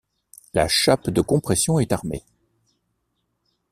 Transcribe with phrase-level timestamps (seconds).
[0.55, 2.23] La chape de compression est armée.